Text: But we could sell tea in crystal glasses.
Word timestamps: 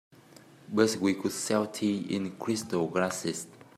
But 0.73 0.97
we 0.99 1.13
could 1.13 1.31
sell 1.31 1.67
tea 1.67 1.99
in 2.15 2.31
crystal 2.39 2.87
glasses. 2.87 3.45